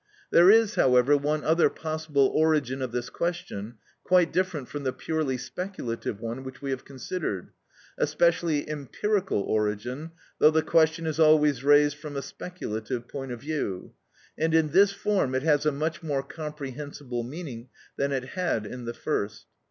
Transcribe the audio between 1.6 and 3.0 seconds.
possible origin of